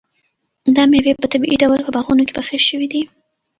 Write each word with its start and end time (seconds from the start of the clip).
دا 0.75 0.83
مېوې 0.91 1.13
په 1.21 1.25
طبیعي 1.33 1.57
ډول 1.63 1.79
په 1.83 1.91
باغونو 1.95 2.25
کې 2.27 2.33
پخې 2.37 2.57
شوي 2.67 2.87
دي. 2.93 3.01